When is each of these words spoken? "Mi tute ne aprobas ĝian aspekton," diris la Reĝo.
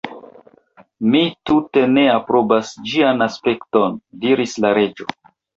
"Mi 1.15 1.21
tute 1.49 1.83
ne 1.91 2.07
aprobas 2.15 2.73
ĝian 2.93 3.29
aspekton," 3.29 4.03
diris 4.25 4.59
la 4.67 4.77
Reĝo. 4.81 5.13